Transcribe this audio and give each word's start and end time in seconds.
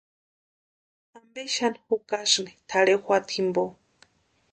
¿Ampe 1.17 1.41
xani 1.55 1.79
jukasïni 1.87 2.51
tʼarhe 2.69 2.93
juata 3.03 3.29
jimpo? 3.33 3.63